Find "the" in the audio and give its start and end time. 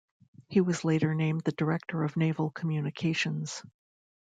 1.41-1.51